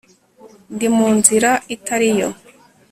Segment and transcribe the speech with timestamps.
[0.73, 2.29] Ndi mu nzira itari yo